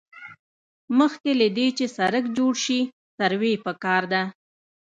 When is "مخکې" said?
0.99-1.31